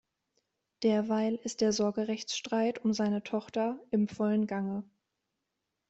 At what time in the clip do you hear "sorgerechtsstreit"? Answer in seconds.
1.73-2.83